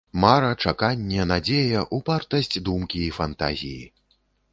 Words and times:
Мара, 0.21 0.47
чаканне, 0.67 1.25
надзея, 1.31 1.81
упартасць 1.97 2.57
думкі 2.71 3.03
і 3.09 3.13
фантазіі! 3.19 3.83